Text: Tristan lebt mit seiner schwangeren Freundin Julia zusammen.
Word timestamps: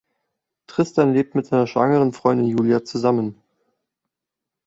Tristan 0.65 1.13
lebt 1.13 1.35
mit 1.35 1.45
seiner 1.45 1.67
schwangeren 1.67 2.11
Freundin 2.11 2.47
Julia 2.47 2.83
zusammen. 2.83 3.39